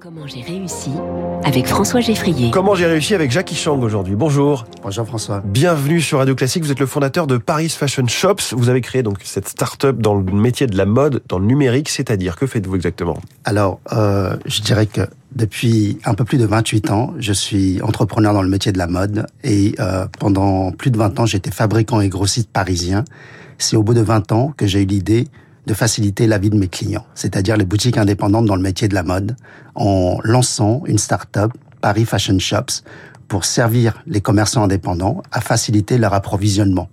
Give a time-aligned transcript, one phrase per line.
[0.00, 0.90] Comment j'ai réussi
[1.44, 2.50] avec François Geffrier.
[2.50, 4.14] Comment j'ai réussi avec Jackie Chang aujourd'hui.
[4.14, 4.64] Bonjour.
[4.82, 5.42] Bonjour François.
[5.44, 6.62] Bienvenue sur Radio Classique.
[6.64, 8.54] Vous êtes le fondateur de Paris Fashion Shops.
[8.54, 11.90] Vous avez créé donc cette start-up dans le métier de la mode, dans le numérique.
[11.90, 13.18] C'est-à-dire, que faites-vous exactement?
[13.44, 15.02] Alors, euh, je dirais que
[15.36, 18.86] depuis un peu plus de 28 ans, je suis entrepreneur dans le métier de la
[18.86, 23.04] mode et euh, pendant plus de 20 ans, j'étais fabricant et grossiste parisien.
[23.58, 25.28] C'est au bout de 20 ans que j'ai eu l'idée
[25.66, 28.94] de faciliter la vie de mes clients, c'est-à-dire les boutiques indépendantes dans le métier de
[28.94, 29.36] la mode,
[29.74, 32.82] en lançant une start-up, Paris Fashion Shops,
[33.28, 36.88] pour servir les commerçants indépendants à faciliter leur approvisionnement.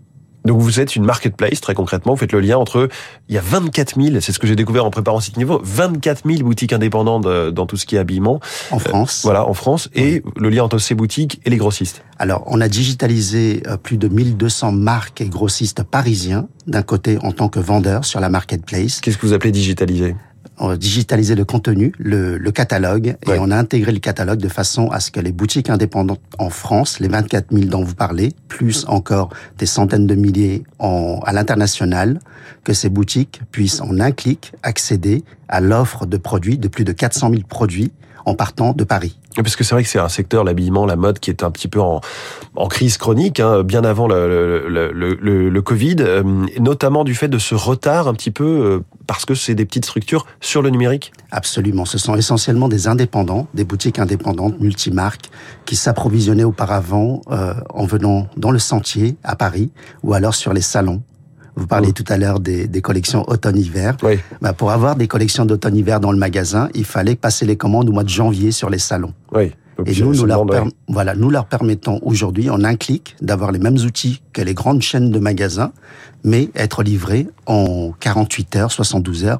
[0.48, 2.88] Donc vous êtes une marketplace, très concrètement, vous faites le lien entre,
[3.28, 6.24] il y a 24 000, c'est ce que j'ai découvert en préparant ce niveau, 24
[6.26, 8.40] 000 boutiques indépendantes euh, dans tout ce qui est habillement.
[8.72, 9.26] En France.
[9.26, 12.06] Euh, voilà, en France, et le lien entre ces boutiques et les grossistes.
[12.18, 17.34] Alors, on a digitalisé euh, plus de 1200 marques et grossistes parisiens, d'un côté en
[17.34, 19.02] tant que vendeur sur la marketplace.
[19.02, 20.16] Qu'est-ce que vous appelez digitaliser?
[20.58, 24.48] On a digitalisé le contenu, le, le catalogue, et on a intégré le catalogue de
[24.48, 28.34] façon à ce que les boutiques indépendantes en France, les 24 000 dont vous parlez,
[28.48, 32.20] plus encore des centaines de milliers en, à l'international,
[32.64, 36.92] que ces boutiques puissent en un clic accéder à l'offre de produits, de plus de
[36.92, 37.92] 400 000 produits
[38.28, 39.18] en partant de Paris.
[39.38, 41.70] Parce que c'est vrai que c'est un secteur, l'habillement, la mode, qui est un petit
[41.70, 42.02] peu en,
[42.56, 46.24] en crise chronique, hein, bien avant le, le, le, le Covid, euh,
[46.60, 49.86] notamment du fait de ce retard un petit peu, euh, parce que c'est des petites
[49.86, 51.86] structures sur le numérique Absolument.
[51.86, 55.30] Ce sont essentiellement des indépendants, des boutiques indépendantes, multimarques,
[55.66, 59.72] qui s'approvisionnaient auparavant euh, en venant dans le sentier à Paris
[60.04, 61.02] ou alors sur les salons
[61.58, 63.98] vous parliez tout à l'heure des, des, collections automne-hiver.
[64.04, 64.20] Oui.
[64.42, 67.92] Bah pour avoir des collections d'automne-hiver dans le magasin, il fallait passer les commandes au
[67.92, 69.14] mois de janvier sur les salons.
[69.34, 69.52] Oui.
[69.86, 70.44] Et nous, nous leur,
[70.88, 74.82] voilà, nous leur permettons aujourd'hui, en un clic, d'avoir les mêmes outils que les grandes
[74.82, 75.72] chaînes de magasins,
[76.24, 79.40] mais être livrés en 48 heures, 72 heures,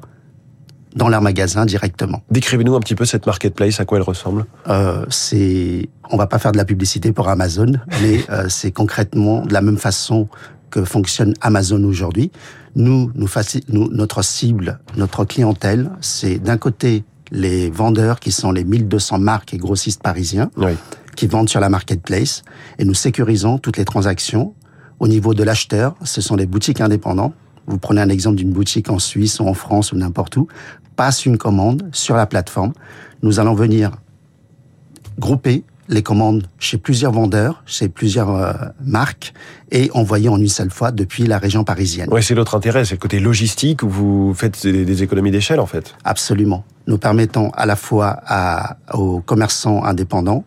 [0.94, 2.22] dans leur magasin directement.
[2.30, 6.38] Décrivez-nous un petit peu cette marketplace, à quoi elle ressemble euh, C'est, on va pas
[6.38, 10.28] faire de la publicité pour Amazon, mais euh, c'est concrètement de la même façon
[10.70, 12.30] que fonctionne Amazon aujourd'hui.
[12.76, 13.28] Nous, nous,
[13.68, 19.54] nous, notre cible, notre clientèle, c'est d'un côté les vendeurs qui sont les 1200 marques
[19.54, 20.72] et grossistes parisiens oui.
[21.16, 22.42] qui vendent sur la marketplace
[22.78, 24.54] et nous sécurisons toutes les transactions.
[25.00, 27.34] Au niveau de l'acheteur, ce sont les boutiques indépendantes.
[27.66, 30.48] Vous prenez un exemple d'une boutique en Suisse ou en France ou n'importe où,
[30.96, 32.72] passe une commande sur la plateforme.
[33.22, 33.92] Nous allons venir
[35.18, 38.52] grouper les commandes chez plusieurs vendeurs, chez plusieurs euh,
[38.84, 39.32] marques
[39.70, 42.08] et envoyer en une seule fois depuis la région parisienne.
[42.10, 45.60] Oui, c'est l'autre intérêt, c'est le côté logistique où vous faites des, des économies d'échelle
[45.60, 45.94] en fait.
[46.04, 46.64] Absolument.
[46.86, 50.44] Nous permettons à la fois à, aux commerçants indépendants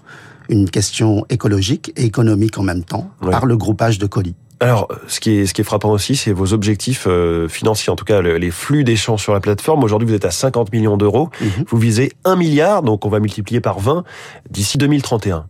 [0.49, 3.31] une question écologique et économique en même temps Ouais.
[3.31, 4.35] par le groupage de colis.
[4.61, 7.95] Alors, ce qui est, ce qui est frappant aussi, c'est vos objectifs euh, financiers, en
[7.95, 9.83] tout cas le- les flux d'échanges sur la plateforme.
[9.83, 11.29] Aujourd'hui, vous êtes à 50 millions d'euros.
[11.41, 11.65] Mhm.
[11.67, 14.03] Vous visez 1 milliard, donc on va multiplier par 20
[14.51, 15.47] d'ici 2031.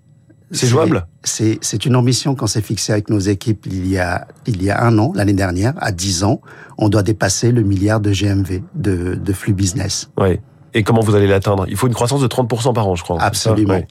[0.53, 1.05] C'est jouable?
[1.23, 4.83] C'est une ambition qu'on s'est fixée avec nos équipes il y a il y a
[4.83, 6.41] un an l'année dernière à 10 ans
[6.77, 10.39] on doit dépasser le milliard de GMV de, de flux business Oui.
[10.73, 11.65] Et comment vous allez l'atteindre?
[11.69, 13.17] Il faut une croissance de 30% par an, je crois.
[13.19, 13.51] c'est ça?
[13.51, 13.87] Absolument Ouais.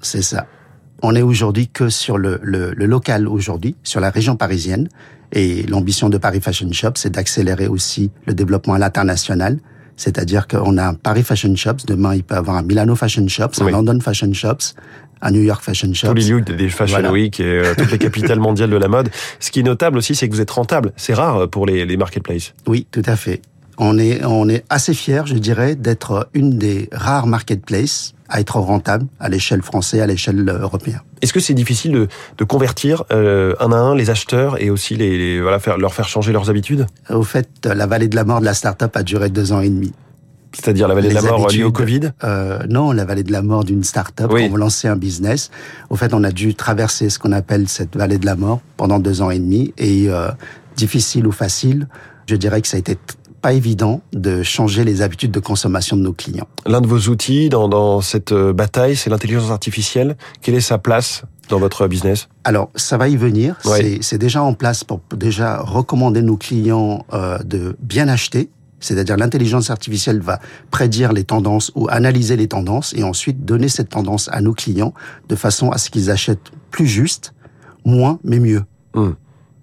[1.02, 4.88] On est aujourd'hui que sur le, le, le local aujourd'hui sur la région parisienne
[5.32, 9.58] et l'ambition de Paris Fashion Shop c'est d'accélérer aussi le développement à l'international
[9.96, 13.60] c'est-à-dire qu'on a un Paris Fashion Shops demain il peut avoir un Milano Fashion Shops
[13.60, 13.70] un.
[13.70, 14.74] London Fashion Shops
[15.22, 17.12] un New York Fashion Shops Tous les lieux des Fashion Voilà.
[17.12, 19.10] Week et euh, toutes les capitales mondiales de la mode.
[19.38, 20.92] Ce qui est notable aussi, c'est que vous êtes rentable.
[20.96, 22.54] C'est rare pour les, les marketplaces.
[22.66, 23.42] Oui, tout à fait.
[23.76, 28.56] On est, on est assez fiers, je dirais, d'être une des rares marketplaces à être
[28.58, 31.00] rentable à l'échelle française, à l'échelle européenne.
[31.20, 32.08] Est-ce que c'est difficile de,
[32.38, 35.92] de convertir euh, un à un les acheteurs et aussi les, les- voilà faire, leur
[35.92, 36.86] faire changer leurs habitudes?
[37.10, 39.68] Au fait, la vallée de la mort de la start-up a duré deux ans et
[39.68, 39.92] demi.
[40.52, 41.70] C'est-à-dire la vallée de la mort liée au.
[41.70, 42.10] Covid?
[42.24, 44.40] Euh, non, la vallée de la mort d'une start-up Oui.
[44.42, 45.50] quand on veut lancer un business.
[45.90, 48.98] Au fait, on a dû traverser ce qu'on appelle cette vallée de la mort pendant
[48.98, 49.72] deux ans et demi.
[49.78, 50.28] Et euh,
[50.76, 51.86] difficile ou facile,
[52.26, 52.96] je dirais que ça a été
[53.40, 56.46] pas évident de changer les habitudes de consommation de nos clients.
[56.66, 60.16] L'un de vos outils dans, dans cette euh, bataille, c'est l'intelligence artificielle.
[60.42, 62.28] Quelle est sa place dans votre business?
[62.44, 63.56] Alors, ça va y venir.
[63.64, 63.98] Ouais.
[64.02, 68.50] C'est- déjà en place pour déjà recommander nos clients euh, de bien acheter.
[68.82, 70.38] C'est-à-dire l'intelligence artificielle va
[70.70, 74.94] prédire les tendances ou analyser les tendances et ensuite donner cette tendance à nos clients
[75.28, 77.34] de façon à ce qu'ils achètent plus juste,
[77.84, 78.62] moins mais mieux.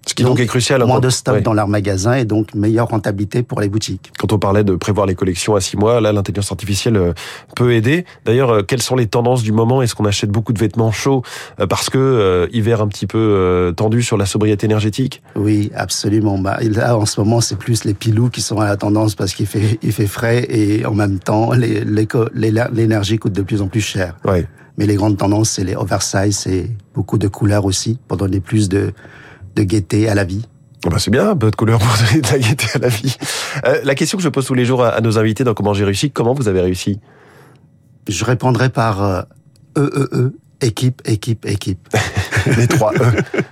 [0.08, 0.82] Ce qui donc, est crucial.
[0.84, 4.10] Moins de stock dans leurs magasins et donc meilleure rentabilité pour les boutiques.
[4.18, 7.12] Quand on parlait de prévoir les collections à six mois, là, l'intelligence artificielle euh,
[7.54, 8.06] peut aider.
[8.24, 9.82] D'ailleurs, euh, quelles sont les tendances du moment?
[9.82, 11.22] Est-ce qu'on achète beaucoup de vêtements chauds
[11.60, 15.22] euh, parce que hiver un petit peu tendu sur la sobriété énergétique?
[15.36, 16.38] Oui, absolument.
[16.38, 19.34] Bah, là, en ce moment, c'est plus les pilous qui sont à la tendance parce
[19.34, 23.82] qu'il fait, il fait frais et en même temps, l'énergie coûte de plus en plus
[23.82, 24.16] cher.
[24.24, 24.46] Ouais.
[24.78, 28.68] Mais les grandes tendances, c'est les oversize et beaucoup de couleurs aussi pour donner plus
[28.68, 28.92] de
[29.58, 30.46] de gaieté à la vie.
[30.88, 33.16] Bah c'est bien, un peu de couleur pour donner de la gaieté à la vie.
[33.66, 35.84] Euh, la question que je pose tous les jours à, nos invités dans Comment j'ai
[35.84, 37.00] réussi, comment vous avez réussi?
[38.06, 39.22] Je répondrai par euh,
[39.76, 41.88] E, E, E, équipe, équipe, équipe.
[42.56, 43.42] les trois E.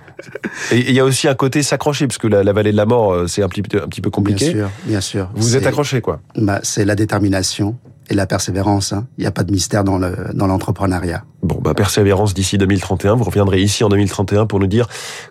[0.71, 3.13] Et il y a aussi un côté s'accrocher, parce que la, vallée de la mort,
[3.13, 4.53] euh, c'est un petit, un petit peu compliqué.
[4.53, 5.29] Bien sûr, bien sûr.
[5.35, 7.77] Vous êtes accroché, quoi bah, C'est la détermination,
[8.09, 8.93] et la persévérance.
[8.93, 9.07] Hein.
[9.17, 11.23] Il n'y a pas de mystère dans le dans l'entrepreneuriat.
[11.43, 13.15] Bon, bah persévérance d'ici 2031.
[13.15, 14.87] Vous reviendrez ici en 2031 pour nous dire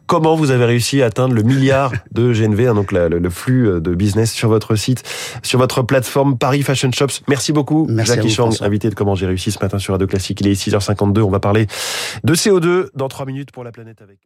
[0.06, 3.80] comment vous avez réussi à atteindre le milliard de GNV, hein, donc le, flux euh,
[3.80, 5.02] de business sur votre site,
[5.42, 7.22] sur votre plateforme Paris Fashion Shops.
[7.28, 10.40] Merci beaucoup, Merci Jackie Chang, invité de Comment j'ai réussi ce matin sur Radio Classique.
[10.40, 11.20] Il est 6h52.
[11.20, 11.66] On va parler
[12.24, 14.18] de CO2 dans 3 minutes pour la planète avec.